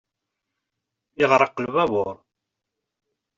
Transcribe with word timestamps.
Iɣreq 1.23 1.55
lbabur. 1.65 2.15